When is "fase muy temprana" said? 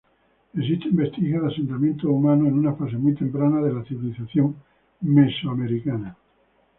2.73-3.61